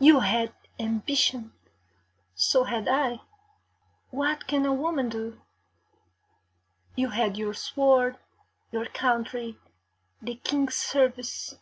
[0.00, 1.52] You had ambition,
[2.34, 3.20] so had I.
[4.10, 5.40] What can a woman do?
[6.96, 8.18] You had your sword,
[8.72, 9.56] your country,
[10.20, 11.54] the King's service.